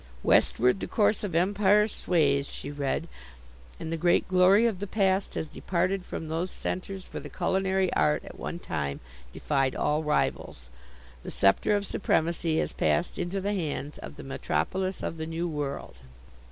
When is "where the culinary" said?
7.13-7.93